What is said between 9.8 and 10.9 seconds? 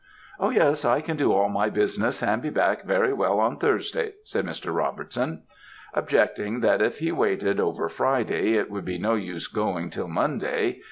till Monday.